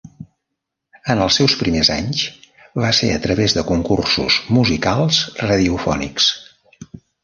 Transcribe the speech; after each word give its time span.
En 1.13 1.21
els 1.25 1.37
seus 1.39 1.55
primers 1.59 1.91
anys, 1.97 2.25
va 2.85 2.91
ser 3.03 3.11
a 3.19 3.21
través 3.29 3.57
de 3.61 3.67
concursos 3.71 4.43
musicals 4.59 5.25
radiofònics. 5.49 6.37